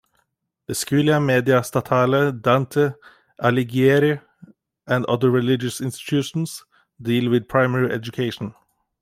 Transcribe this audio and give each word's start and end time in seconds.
The 0.65 0.73
Scuola 0.73 1.21
Media 1.23 1.61
Statale 1.61 2.41
"Dante 2.41 2.93
Alighieri" 3.39 4.19
and 4.87 5.05
other 5.05 5.29
religious 5.29 5.79
institutions 5.79 6.65
deal 6.99 7.29
with 7.29 7.47
primary 7.47 7.93
education. 7.93 8.55